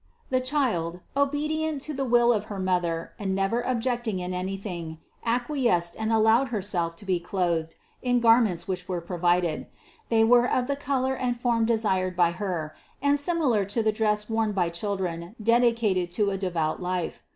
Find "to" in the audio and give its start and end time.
1.81-1.93, 6.95-7.05, 13.65-13.83, 16.13-16.31